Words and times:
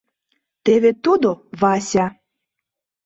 Теве 0.65 0.91
тудо, 1.03 1.29
Вася. 1.61 2.05